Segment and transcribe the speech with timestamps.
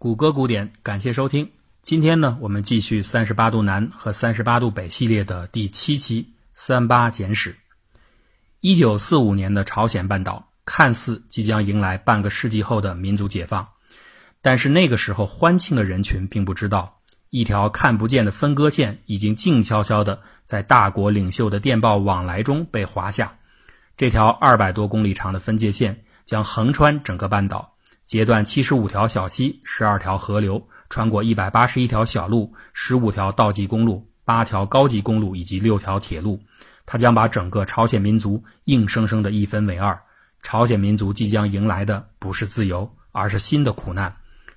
[0.00, 1.50] 谷歌古典，感谢收听。
[1.82, 6.22] 今天呢，我们继续三十八度南和三十八度北系列的第七期
[6.54, 7.52] 《三八简史》。
[8.60, 13.66] 一九四五年的朝鲜半岛看似即将迎来半个世纪后的民族解放，
[14.40, 23.36] 但是那个时候欢庆的人群并不知道，一条看不见的分割线已经静悄悄地在大国领袖的电报往来中被划下。
[23.96, 27.74] 这条二百多公里长的分界线将横穿整个半岛。
[28.08, 36.40] 截断七十五条小溪、十二条河流，穿过一百八十一条小路、十五条道级公路、八条高级公路以及六条铁路，
[36.86, 40.00] 它将把整个朝鲜民族硬生生的一分为二。
[40.42, 44.10] 朝鲜民族即将迎来的不是自由，而是新的苦难。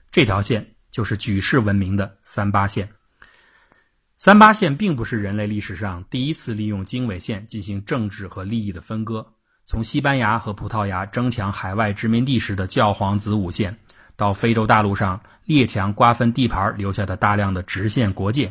[0.09, 2.87] 这条线就是举世闻名的三八线。
[4.15, 9.33] 三八线并不是人类历史上第一次利用经纬线进行政治和利益的分割。
[9.71, 13.73] 从西班牙和葡萄牙争抢海外殖民地时的教皇子午线，
[14.17, 18.49] 到非洲大陆上列强瓜分地盘留下的大量的直线国界；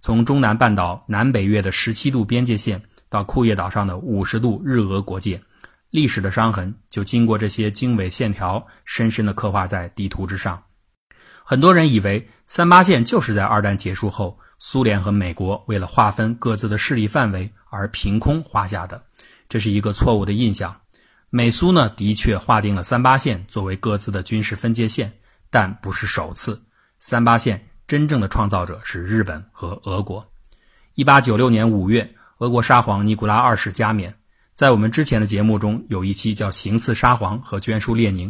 [0.00, 5.38] 从中南半岛南北越的十七度边界线，到库页岛上的五十度日俄国界，
[5.90, 10.62] 历史的伤痕就经过这些经纬线条深深地刻画在地图之上。
[11.44, 19.04] 很多人以为三八线就是在二战结束后，苏联和美国为了划分各自的势力范围而凭空画下的。
[19.54, 20.74] 这是一个错误的印象。
[21.30, 25.12] 美苏呢，的确划定了三八线作为各自的军事分界线，
[25.48, 26.60] 但不是首次。
[26.98, 30.28] 三八线真正的创造者是日本和俄国。
[30.94, 34.12] 一八九六年五月，俄国沙皇尼古拉二世加冕。
[34.56, 38.28] 在我们之前的节目中，有一期叫《行刺沙皇和捐书列宁》，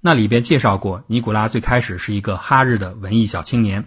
[0.00, 3.84] 那里边介绍过，尼古拉最开始是一个哈日的文艺小青年，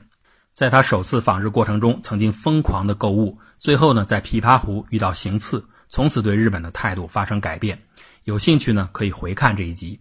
[0.53, 5.65] 在他首次访日过程中，曾经疯狂的购物，最后呢，在琵琶湖遇到行刺。
[5.93, 7.79] 从此对日本的态度发生改变。
[8.23, 9.99] 有兴趣呢，可以回看这一集。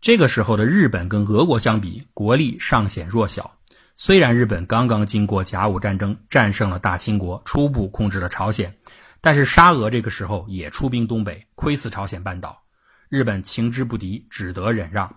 [0.00, 3.48] 这个时候的日本跟俄国相比，国力尚显弱小。
[3.96, 8.74] 虽然日本刚刚经过甲午战争战胜了大清国，初步控制了朝鲜，
[9.20, 12.60] 但是沙俄这个时候也出兵东北，窥伺朝鲜半岛。
[13.08, 15.08] 日本情之不敌，只得忍让。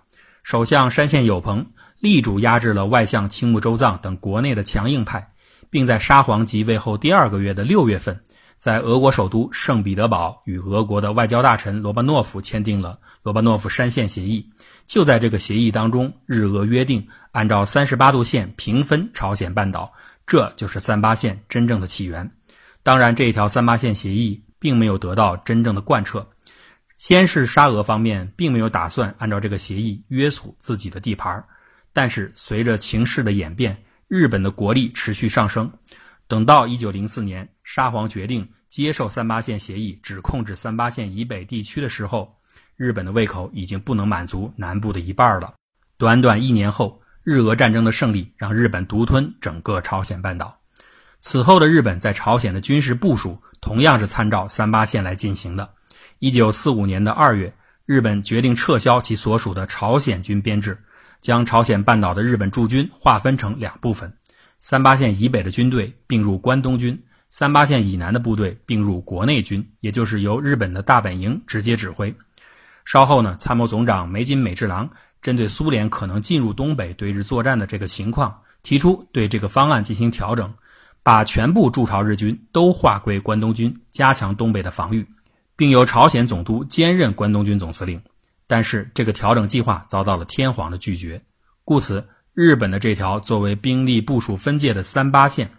[0.44, 1.66] 首相山县有朋
[1.98, 5.28] 力主压制了外相青木周藏等国内的强硬派，
[5.68, 8.22] 并在沙皇即位后第二个月的六月份。
[8.58, 14.44] 在俄国首都圣彼得堡，与俄国的外交大臣罗巴诺夫签订了罗巴诺夫山线协议。
[14.84, 19.92] 就在这个协议当中，日俄约定按照三十八度线平分朝鲜半岛，
[20.26, 22.28] 这就是三八线真正的起源。
[22.82, 26.26] 当然，这一条三八线协议并没有得到真正的贯彻。
[26.96, 31.44] 先是沙俄方面并没有打算按照这个协议约束自己的地盘，
[31.92, 35.70] 但是随着情势的演变，日本的国力持续上升。
[36.28, 42.36] 等到一九零四年，沙皇决定接受三八线协议，只控制三八线以北地区的时候，
[42.76, 45.54] 日本的胃口已经不能满足南部的一半了。
[45.96, 50.54] 短短一年后，日俄战争的胜利让日本独吞整个朝鲜半岛。
[51.18, 55.68] 此后的日本在朝鲜的军事部署同样是参照三八线来进行的。
[56.18, 57.50] 一九四五年的二月，
[57.86, 60.78] 日本决定撤销其所属的朝鲜军编制，
[61.22, 64.12] 将朝鲜半岛的日本驻军划分成两部分。
[64.60, 72.12] 三八线以北的军队并入关东军，三八线以南的部队并入国内军，也就是由日本的大本营直接指挥。
[72.84, 74.90] 稍后呢，参谋总长梅津美治郎
[75.22, 80.52] 针对苏联可能进入东北对日作战的这个情况，提出对这个方案进行调整，
[81.04, 85.06] 把全部驻朝日军都划归关东军，加强东北的防御，
[85.54, 88.00] 并由朝鲜总督兼任关东军总司令。
[88.48, 91.22] 但是这个调整计划遭到了天皇的拒绝，
[91.64, 92.04] 故此。
[92.40, 95.50] 日本的这条作为兵力部署分界的三八线，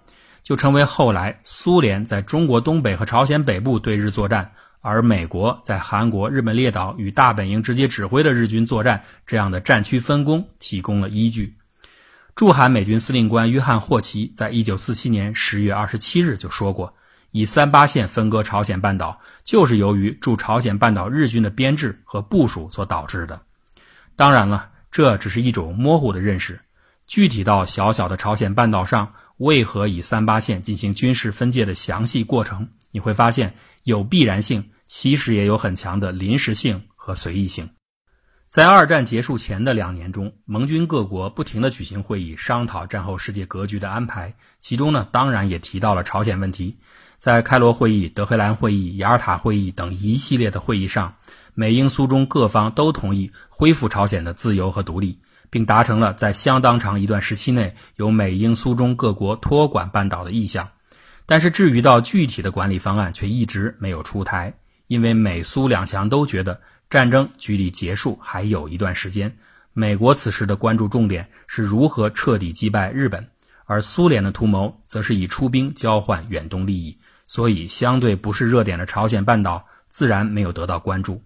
[0.42, 11.54] 就成为后来苏联在中国东北和朝鲜北部对日作战，而美国在韩国、日本列岛与大本营直接指挥的日军作战这样的战区分工提供了依据。
[12.34, 16.94] 驻韩美军司令官约翰霍奇在一九四七年十月二十七日就说过，
[17.32, 23.42] 以三八线分割朝鲜半岛，就是由于驻朝鲜半岛日军的编制和部署所导致的。
[24.16, 26.58] 当然了，这只是一种模糊的认识。
[27.10, 37.68] 具体到小小的朝鲜半岛上，为何以三八线进行军事分界的详细过程，你会发现有必然性，其实也有很强的临时性和随意性。
[38.48, 44.36] 在二战结束前的两年中，盟军各国不停地举行会议，商讨战后世界格局的安排。
[44.60, 46.78] 其中呢，当然也提到了朝鲜问题。
[47.18, 51.16] 在开罗会议、德黑兰会议、雅尔塔会议等一系列的会议上，
[51.56, 55.20] 美英苏中各方都同意恢复朝鲜的自由和独立。
[55.50, 60.70] 并达成了在相当长一段时期内由美英苏中各国托管半岛的意向，
[61.26, 64.54] 但是至于到具体的管理方案却一直没有出台，
[64.88, 66.60] 因为美苏两强都觉得
[66.90, 69.36] 战争距离结束还有一段时间，
[69.74, 73.26] 美国此时的关注重点是如何彻底击败日本，
[73.66, 76.98] 而苏联的图谋则是以出兵交换远东利益，
[77.28, 81.22] 所以相对不是热点的朝鲜半岛自然没有得到关注。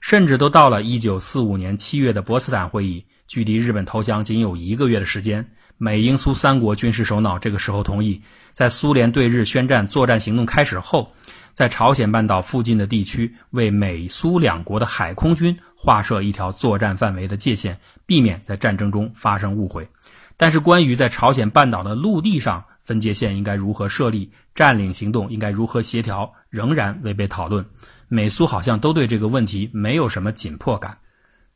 [0.00, 5.46] 甚至都到了1945年7月的波茨坦会议，距离日本投降仅有一个月的时间，
[5.78, 8.20] 美英苏三国军事首脑这个时候同意，
[8.52, 11.12] 在苏联对日宣战作战行动开始后，
[11.52, 15.56] 在朝鲜半岛附近的地区为美苏两国的海空军。
[15.76, 19.86] 划设一条作战范围的界限，避免在战争中发生误会。
[20.34, 27.62] 但是，关于在朝鲜半岛的陆地上分界线应该如何设立，占领行动应该如何协调，仍然未被讨论。
[28.08, 30.96] 美苏好像都对这个问题没有什么紧迫感。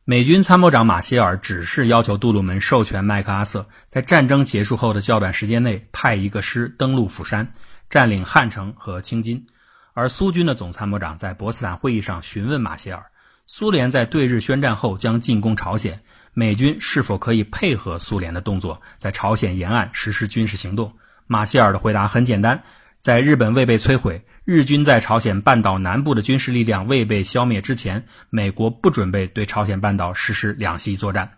[0.09, 7.47] 美军参谋长马歇尔只是要求杜鲁门授权麦克阿瑟在战争结束后的较短时间内派一个师登陆釜山，
[7.91, 9.45] 占领汉城和青津。
[9.93, 13.05] 而苏军的总参谋长在博斯坦会议上询问马歇尔。
[13.45, 16.01] 苏联在对日宣战后将进攻朝鲜，
[16.33, 20.91] 美军是否可以配合苏联的动作，在朝鲜沿岸实施军事行动？
[21.27, 22.63] 马歇尔的回答很简单：
[22.99, 31.29] 在日本未被摧毁，日军在朝鲜半岛南部的军事力量未被消灭之前，美国不准备对朝鲜半岛实施两栖作战。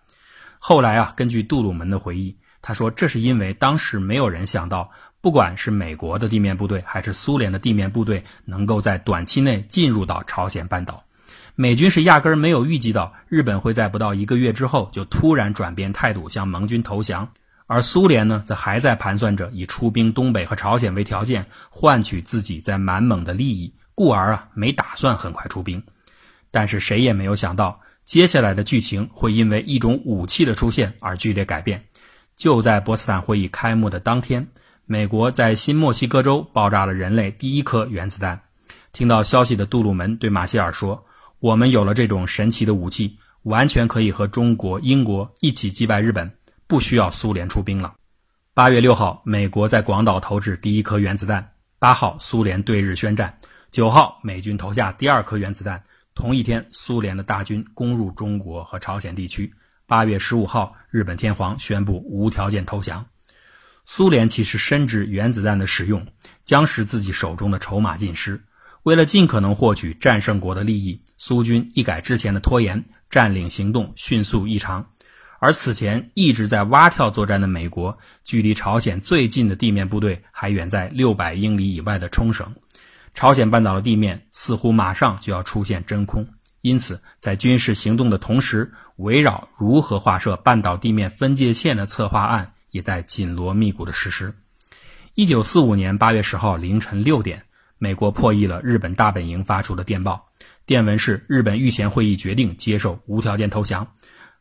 [0.58, 11.04] 后来啊，根据杜鲁门的回忆，他说这是因为当时没有人想到，不管是美国的地面部队还是苏联的地面部队，能够在短期内进入到朝鲜半岛。
[11.56, 17.28] 美军是压根儿没有预计到日本会在不到一个月之后就突然转变态度向盟军投降，
[17.72, 25.82] 而苏联呢，则还在盘算着以出兵东北和朝鲜为条件，换取自己在满蒙的利益，故而啊，没打算很快出兵。
[26.52, 31.82] 但是谁也没有想到，接下来的剧情会因为一种武器的出现而剧烈改变。
[32.36, 34.46] 就在波茨坦会议开幕的当天，
[34.86, 38.38] 美国在新墨西哥州爆炸了人类第一颗原子弹。
[38.92, 41.02] 听到消息的杜鲁门对马歇尔说。
[41.40, 46.30] 我们有了这种神奇的武器，完全可以和中国、英国一起击败日本，
[46.72, 47.94] 不需要苏联出兵了。
[48.54, 51.44] 八月六号，美国在广岛投掷第一颗原子弹；
[51.80, 53.30] 八号，苏联对日宣战；
[53.72, 55.84] 九号，美军投下第二颗原子弹。
[56.16, 59.54] 同一天，苏联的大军攻入中国和朝鲜地区。
[59.86, 63.06] 八月十五号，日本天皇宣布无条件投降。
[63.84, 66.08] 苏联其实深知原子弹的使用
[66.46, 68.42] 将使自己手中的筹码尽失。
[68.84, 74.88] 为了尽可能获取战胜国的利益，苏军一改之前的拖延，占领行动迅速异常。
[75.42, 82.46] 而此前一直在蛙跳作战的美国，距离朝鲜最近的地面部队还远在六百英里以外的冲绳。
[83.16, 86.24] 朝鲜半岛的地面似乎马上就要出现真空，
[86.62, 94.32] 因此在军事行动的同时，围绕如何划设半岛地面分界线的策划案也在紧锣密鼓的实施。
[95.16, 97.44] 一九四五年八月十号凌晨六点。
[97.80, 100.24] 美国破译了日本大本营发出的电报，
[100.68, 103.88] 电文是日本御前会议决定接受无条件投降。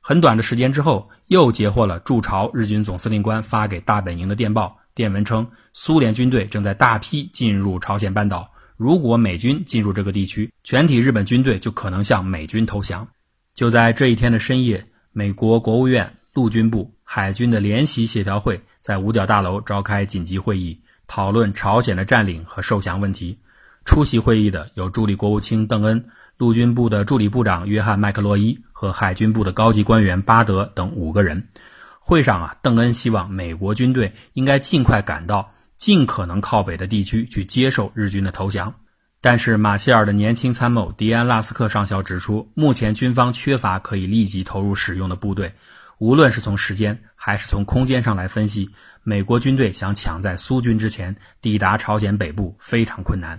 [0.00, 13.06] 很短的时间之后，又截获了驻朝日军总司令官发给大本营的电报，电文称苏联军队正在大批进入朝鲜半岛，如果美军进入这个地区，全体日本军队就可能向美军投降。
[13.54, 20.80] 就在这一天的深夜，美国国务院、陆军部、海军的联席协调会在五角大楼召开紧急会议。
[21.06, 23.36] 讨论朝鲜的占领和受降问题。
[23.84, 26.04] 出席会议的有助理国务卿邓恩、
[26.40, 31.46] 陆军部的助理部长约翰麦克洛伊和海军部的高级官员巴德等五个人。
[31.98, 38.74] 会上啊，邓恩希望美国军队应该尽快赶到尽可能靠北的地区去接受日军的投降。
[39.20, 45.52] 但是马歇尔的年轻参谋迪安·拉斯克上校指出，目前军方缺乏可以立即投入使用的部队。
[45.98, 48.70] 无论是从时间还是从空间上来分析，
[49.02, 53.38] 美国军队想抢在苏军之前抵达朝鲜北部非常困难。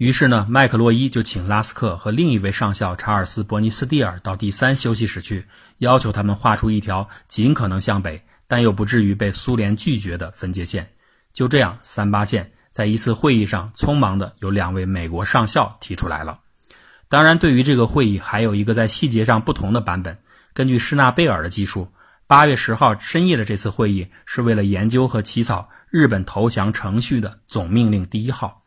[0.00, 5.44] 于是呢，麦克洛伊就请拉斯克和另一位上校查尔斯·伯尼斯蒂尔到第三休息室去，
[5.76, 10.88] 要求他们画出一条尽可能向北，但又不至于被苏联拒绝的分界线。
[11.34, 16.38] 就这样，三八线在一次会议上匆忙的由两位美国上校提出来了。
[17.10, 20.16] 当然，对于这个会议，还有一个在细节上不同的版本。
[20.54, 21.86] 根据施纳贝尔的记述，
[22.26, 28.59] 八月十号深夜的这次会议是为了研究和起草日本投降程序的总命令第一号，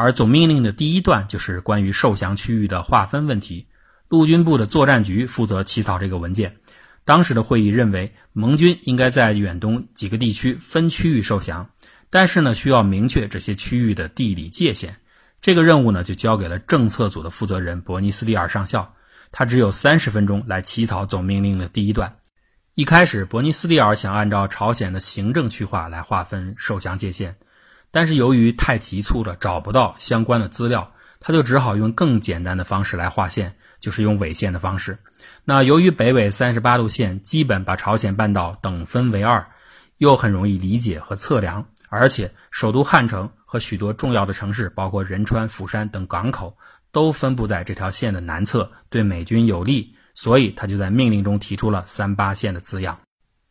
[0.00, 3.66] 而总命令的第一段就是关于受降区域的划分问题。
[4.08, 6.56] 陆军部的作战局负责起草这个文件。
[7.04, 11.68] 当时的会议认为，盟军应该在远东几个地区分区域受降，
[12.08, 14.96] 但是呢，需要明确这些区域的地理界限。
[15.38, 18.90] 这个任务呢，就交给了政策组的负责人伯尼斯蒂尔上校。
[19.30, 22.10] 他只有三十分钟来起草总命令的第一段。
[22.74, 27.36] 一开始，伯尼斯蒂尔想按照朝鲜的行政区划来划分受降界限，
[27.90, 34.98] 但是由于太急促了，找不到相关的资料，他就只好用更简单的方式来划线，就是用纬线的方式。
[35.44, 39.44] 那由于北纬三十八度线基本把朝鲜半岛等分为二，
[39.98, 46.56] 又很容易理解和测量，而且首都汉城和许多重要的城市，包括仁川、釜山等港口，
[46.92, 52.98] 都分布在这条线的南侧，对美军有利，所以他就在命令中提出了“三八线”的字样。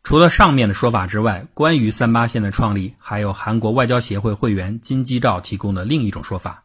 [0.10, 6.64] 除了上面的说法之外，关于三八线的创立，还有韩国外交协会会员金基照提供的另一种说法。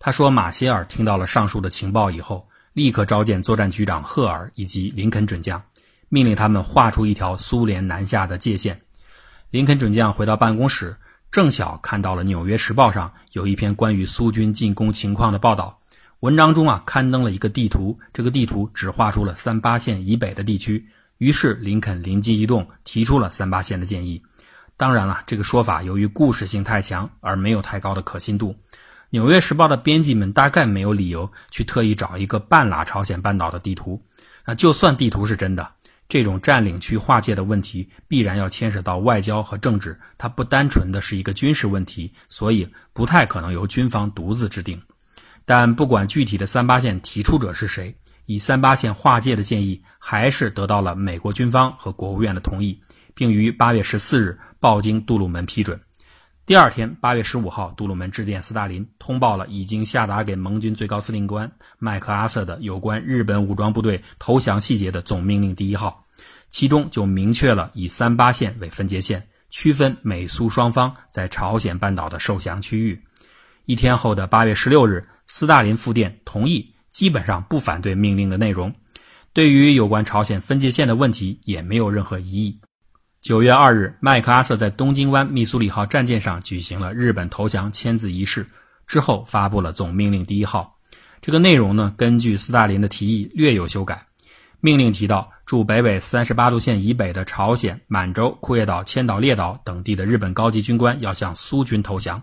[0.00, 5.62] 他说，马歇尔听到了上述的情报以后，立刻召见作战局长赫尔以及林肯准将，
[6.08, 8.76] 命令他们画出一条苏联南下的界限。
[9.50, 10.96] 林肯准将回到办公室，
[11.30, 15.78] 正巧看到了《纽约时报》上有一篇关于苏军进攻情况的报道，
[16.18, 20.84] 文章中啊刊登了一个地图，这个地图只画出了三八线以北的地区。
[21.22, 24.20] 于是林肯灵机一动，提出了三八线的建议。
[24.76, 28.50] 当然了，这个说法由于故事性太强，而没有太高的可信度。
[29.10, 34.02] 《纽约时报》的编辑们大概没有理由去特意找一个半拉朝鲜半岛的地图。
[34.44, 35.70] 那就算地图是真的，
[36.08, 44.82] 这种占领区划界的问题必然要牵涉到外交和政治，它不单纯的是一个军事问题，所以不太可能由军方独自制定。
[45.44, 47.94] 但不管具体的三八线提出者是谁。
[48.26, 52.80] 以三八线划界的建议，还是得到了美国军方和国务院的同意，
[53.14, 55.80] 并于八月十四日报经杜鲁门批准。
[56.44, 66.04] 第二天，八月十五号，杜鲁门致电斯大林，通报了已经下达给盟军最高司令官麦克阿瑟的有关日本武装部队投降细节的总命令第一号，
[66.50, 73.00] 其中就明确了以三八线为分界线，区分美苏双方在朝鲜半岛的受降区域。
[73.66, 76.68] 一天后的八月十六日，斯大林复电同意。
[76.92, 78.72] 基本上不反对命令的内容，
[79.32, 82.60] 对于有关朝鲜分界线的问题也没有任何疑议。
[83.22, 88.46] 九月二日，麦克阿瑟在东京湾密苏里号战舰上举行了日本投降签字仪式，
[88.86, 90.76] 之后发布了总命令第一号。
[91.20, 94.06] 这个内容呢，根据斯大林的提议略有修改。
[94.60, 102.22] 命令提到，驻北纬三十八度线以北的朝鲜、满洲、库页岛、千岛列岛等地的日本高级军官要向苏军投降。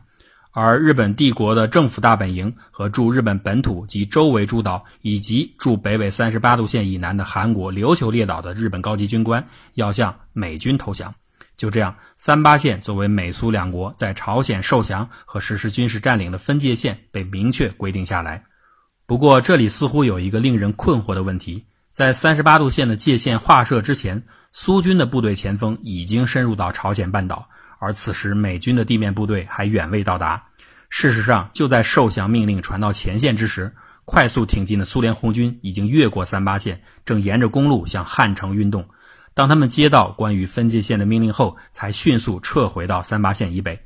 [0.52, 11.14] 而日本帝国的政府大本营和驻日本本土及周围诸岛，以及驻北纬三十八度线以南的韩国琉球列岛的日本高级军官，要向美军投降。
[11.56, 18.44] 就这样，三八线作为美苏两国在朝鲜受降和实施军事占领的分界线被明确规定下来。
[19.06, 27.48] 不过，这里似乎有一个令人困惑的问题：在三十八度线的界限划设之前，苏军的部队前锋已经深入到朝鲜半岛。
[27.80, 30.42] 而此时，美军的地面部队还远未到达。
[30.90, 33.74] 事实上，就在受降命令传到前线之时，
[34.06, 38.84] 快速挺进的苏联红军已经越过三八线，正沿着公路向汉城运动。
[39.34, 43.80] 当他们接到关于分界线的命令后，才迅速撤回到三八线以北。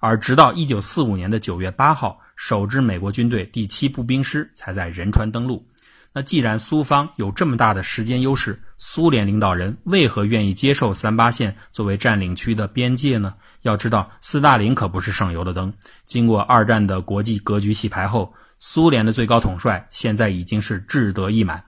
[0.00, 5.66] 而直到一九四五年的九月八号，首支美国军队第七步兵师才在仁川登陆。
[6.12, 13.34] 那既然苏方有这么大的时间优势，苏联领导人为何愿意接受三八线作为占领区的边界呢？
[13.62, 15.72] 要知道，斯大林可不是省油的灯。
[16.06, 21.62] 经过二战的国际格局洗牌后，苏联的最高统帅现在已经是志得意满。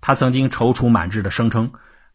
[0.00, 1.68] 他曾经踌躇满志地声称，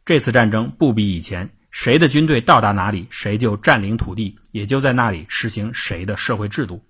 [0.06, 6.82] 这次战争不比以前，谁的军队到达哪里，谁就占领土地，也就在那里实行谁的社会制度。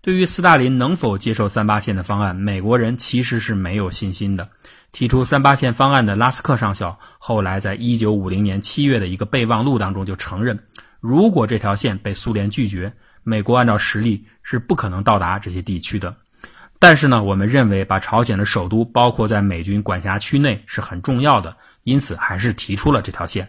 [0.00, 4.48] 对于斯大林能否接受三八线的方案，美国人其实是没有信心的。
[4.92, 10.58] 提出三八线方案的拉斯克上校，后来在一九五零年七月的一个备忘录当中就承认，
[11.00, 12.90] 如果这条线被苏联拒绝，
[13.22, 16.16] 美国按照实力是不可能到达这些地区的。
[16.78, 23.46] 但是呢，我们认为把朝鲜的首都包括在美军管辖区内是很重要的，因此还是提出了这条线。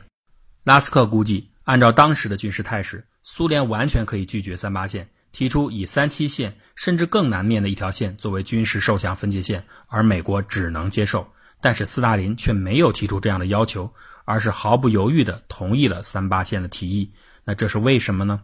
[0.63, 5.07] 拉斯克估计，按照当时的军事态势，苏联完全可以拒绝三八线。
[5.31, 11.27] 提出以三七线甚至更南面的一条线作为军事受降分界线，而美国只能接受。
[11.61, 13.91] 但是斯大林却没有提出这样的要求，
[14.25, 17.13] 而是毫不犹豫地同意了三八线的提议。
[17.43, 18.41] 那这是为什么呢？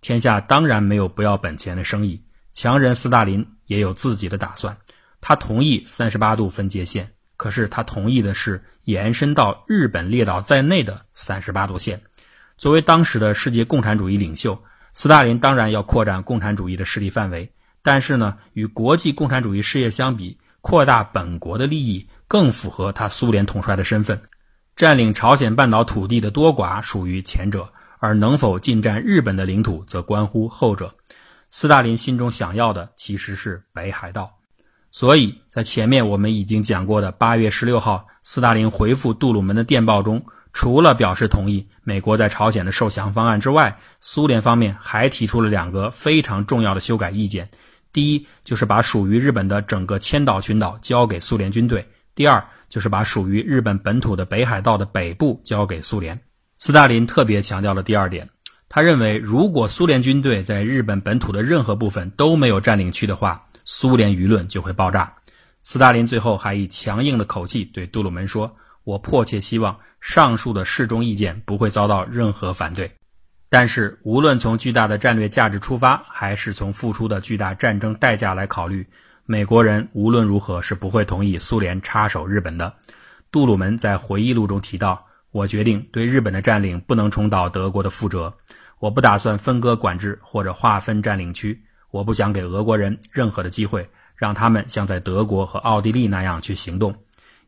[0.00, 2.20] 天下当然没有不要本钱的生意，
[2.52, 4.76] 强人斯大林也有自己的打算。
[5.20, 12.00] 他同意三十八度分界线，可是他同意的是延伸到日本列岛在内的三十八度线。
[12.58, 14.60] 作为当时的世界共产主义领袖。
[14.96, 17.46] 斯大林当然要扩展共产主义的势力范围，
[17.82, 24.18] 但是呢，与国际共产主义事业相比，扩大本国的利益更符合他苏联统帅的身份。
[24.74, 30.90] 占领朝鲜半岛土地的多寡属于前者，而能否进占日本的领土则关乎后者。
[31.50, 34.32] 斯大林心中想要的其实是北海道，
[34.90, 40.24] 所以在前面我们已经讲过的八月十六号，斯大林回复杜鲁门的电报中。
[40.56, 47.46] 除了表示同意美国在朝鲜的受降方案之外，苏联方面还提出了两个非常重要的修改意见。
[47.92, 51.82] 第一，就是把属于日本的整个千岛群岛交给苏联军队；
[52.14, 56.18] 第二就是把属于日本本土的北海道的北部交给苏联。
[56.56, 58.26] 斯大林特别强调了第二点，
[58.66, 65.12] 他认为如果苏联军队在日本本土的任何部分都没有占领区的话，苏联舆论就会爆炸。
[65.64, 68.50] 斯大林最后还以强硬的口气对杜鲁门说
[68.86, 72.88] ：“我迫切希望上述的适中意见不会遭到任何反对。”
[73.48, 78.86] 但是，无论从巨大的战略价值出发，还是从付出的巨大战争代价来考虑，
[79.24, 82.72] 美国人无论如何是不会同意苏联插手日本的。
[83.30, 88.32] 杜鲁门在回忆录中提到：“我决定对日本的占领不能重蹈德国的覆辙。
[88.78, 91.58] 我不打算分割管制或者划分占领区。
[91.92, 96.94] 我不想给俄国人任何的机会，让他们像在德国和奥地利那样去行动。”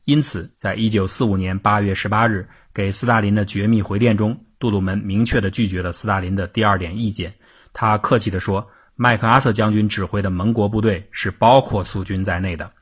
[0.08, 4.34] 因此，在一九四五年八月十八日给斯大林的绝密回电中。
[4.58, 7.30] 杜鲁门明确地拒绝了斯大林的第二点意见。
[7.74, 12.72] 他客气地说：“麦克阿瑟将军指挥的盟国部队是包括苏军在内的。”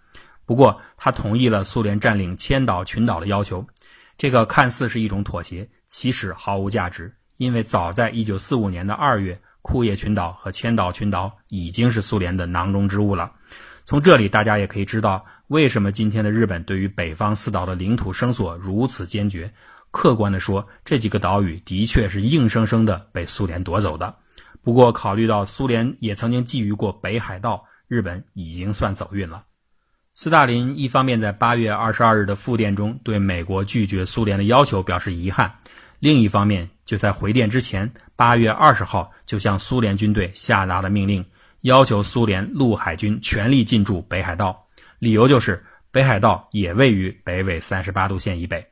[0.47, 3.67] 不过，他同意了苏联占领千岛群岛的要求。
[4.17, 13.33] 这个看似是一种妥协，其实毫无价值，因为早在1945年的2月，库页群岛和千岛群岛已经是苏联的囊中之物了。
[13.87, 19.49] 从这里，大家也可以知道为什么今天的日本对于北方四岛的领土声索如此坚决。
[19.93, 24.13] 客观地说，这几个岛屿的确是硬生生的被苏联夺走的。
[24.61, 29.45] 不过，考虑到苏联也曾经觊觎过北海道，日本已经算走运了。
[30.15, 35.55] 斯大林一方面在八月二十二日的复电中对美国拒绝苏联的要求表示遗憾，
[36.01, 41.25] 另一方面就在回电之前，八月二十号就向苏联军队下达了命令，
[41.67, 44.57] 要求苏联陆海军全力进驻北海道，
[45.01, 48.65] 理由就是北海道也位于北纬三十八度线以北。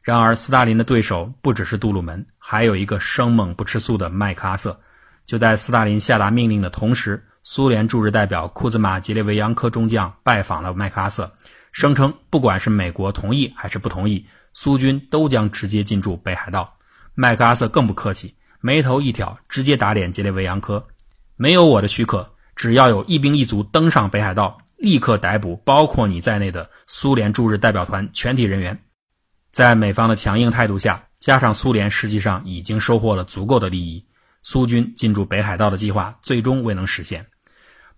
[0.00, 4.80] 然而，斯大林的对手不只是杜鲁门，还有一个生猛不吃素的麦克阿瑟。
[5.26, 11.28] 就在斯大林下达命令的同时，苏联驻日代表库兹马·杰列维扬科中将拜访了麦克阿瑟，
[11.72, 16.72] 声称不管是美国同意还是不同意，苏军都将直接进驻北海道。
[17.12, 20.86] 麦克阿瑟更不客气，眉头一挑，直接打脸杰列维扬科
[21.40, 28.78] ：“没有我的许可，只要有一兵一卒登上北海道，立刻逮捕包括你在内的苏联驻日代表团全体人员。”
[29.50, 34.04] 在美方的强硬态度下，加上苏联实际上已经收获了足够的利益，
[34.42, 37.24] 苏军进驻北海道的计划最终未能实现。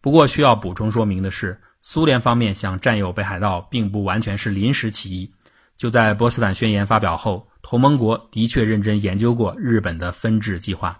[0.00, 5.28] 不过，需要补充说明的是，苏联方面想占有北海道，并不完全是临时起意。
[5.76, 10.96] 就在波茨坦宣言发表后，同盟国的确认真研究过日本的分治计划，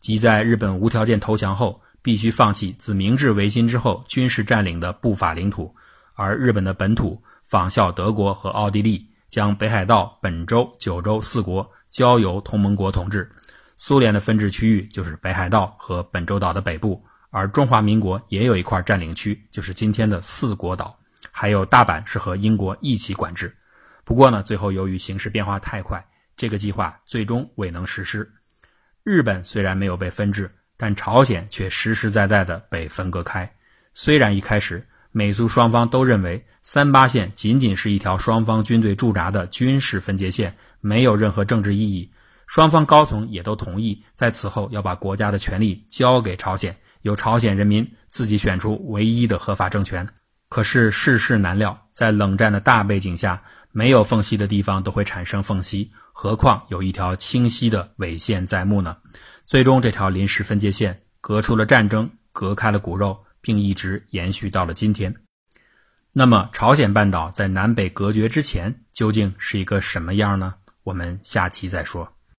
[0.00, 5.74] 即在日本无条件投降后，必须放弃自明治维新之后军事占领的不法领土，
[6.14, 9.10] 而日本的本土仿效德国和奥地利。
[9.30, 13.28] 将北海道、本州、九州四国交由同盟国统治，
[13.76, 20.96] 苏联的分治区域就是北海道和本州岛的北部，而中华民国也有一块占领区，就是今天的四国岛，
[21.32, 23.52] 还有大阪是和英国一起管制。
[24.04, 28.30] 不过呢，最后由于形势变化太快，这个计划最终未能实施。
[29.02, 33.50] 日本虽然没有被分治，但朝鲜却实实在在的被分割开。
[33.92, 36.44] 虽然一开始美苏双方都认为。
[36.66, 42.10] 三八线仅仅是一条双方军队驻扎的军事分界线，没有任何政治意义。
[42.46, 50.08] 双方高层也都同意，在此后要把国家的权力交给朝鲜，由朝鲜人民自己选出唯一的合法政权。
[50.48, 58.96] 可是世事难料，在冷战的大背景下，没有缝隙的地方都会产生缝隙，何况有一条清晰的纬线在目呢？
[59.46, 65.14] 最终，这条临时分界线隔出了战争，隔开了骨肉，并一直延续到了今天。
[66.12, 70.54] 那么，朝鲜半岛在南北隔绝之前究竟是一个什么样呢？
[70.82, 72.13] 我们下期再说。